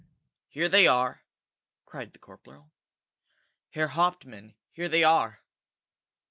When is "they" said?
0.67-0.87, 4.89-5.03